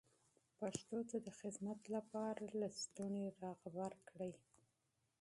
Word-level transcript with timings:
پښتو 0.59 0.97
ته 1.09 1.17
د 1.25 1.29
خدمت 1.39 1.79
لپاره 1.95 2.41
لستوڼي 2.59 3.27
را 3.41 3.51
بډ 3.73 3.93
وهئ. 4.17 4.33